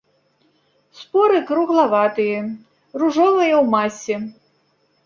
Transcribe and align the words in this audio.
Споры 1.01 1.37
круглаватыя, 1.51 2.41
ружовая 3.03 3.51
ў 3.61 3.65
масе. 3.77 4.15